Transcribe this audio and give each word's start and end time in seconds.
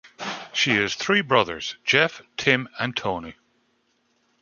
She 0.51 0.71
has 0.77 0.95
three 0.95 1.21
brothers, 1.21 1.75
Jeff, 1.83 2.23
Tim 2.35 2.67
and 2.79 2.97
Tony. 2.97 3.35